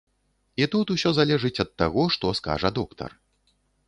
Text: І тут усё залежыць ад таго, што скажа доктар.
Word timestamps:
І 0.61 0.67
тут 0.75 0.93
усё 0.95 1.11
залежыць 1.17 1.61
ад 1.63 1.69
таго, 1.81 2.05
што 2.15 2.31
скажа 2.39 2.69
доктар. 2.79 3.11